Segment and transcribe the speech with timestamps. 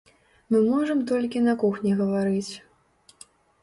[0.55, 2.53] Мы можам толькі на кухні гаварыць.